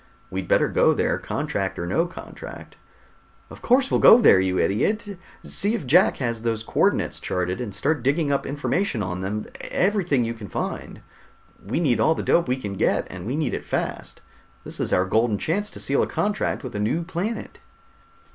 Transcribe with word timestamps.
"We'd 0.31 0.47
better 0.47 0.67
go 0.67 0.95
there, 0.95 1.19
contract 1.19 1.77
or 1.77 1.85
no 1.85 2.07
contract." 2.07 2.75
"Of 3.51 3.61
course 3.61 3.91
we'll 3.91 3.99
go 3.99 4.19
there, 4.19 4.39
you 4.39 4.57
idiot. 4.57 5.15
See 5.45 5.75
if 5.75 5.85
Jack 5.85 6.17
has 6.17 6.41
those 6.41 6.63
co 6.63 6.79
ordinates 6.85 7.19
charted, 7.21 7.61
and 7.61 7.71
start 7.75 8.01
digging 8.01 8.31
up 8.31 8.47
information 8.47 9.03
on 9.03 9.21
them, 9.21 9.45
everything 9.69 10.25
you 10.25 10.33
can 10.33 10.49
find. 10.49 11.01
We 11.63 11.79
need 11.79 11.99
all 11.99 12.13
of 12.13 12.17
the 12.17 12.23
dope 12.23 12.47
we 12.47 12.57
can 12.57 12.73
get 12.77 13.05
and 13.11 13.27
we 13.27 13.35
need 13.35 13.53
it 13.53 13.63
fast. 13.63 14.21
This 14.63 14.79
is 14.79 14.91
our 14.91 15.05
golden 15.05 15.37
chance 15.37 15.69
to 15.69 15.79
seal 15.79 16.01
a 16.01 16.07
contract 16.07 16.63
with 16.63 16.73
a 16.75 16.79
new 16.79 17.03
planet." 17.03 17.59